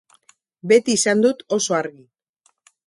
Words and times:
Beti 0.71 0.95
izan 1.01 1.23
dut 1.27 1.47
oso 1.59 1.79
argi. 1.83 2.05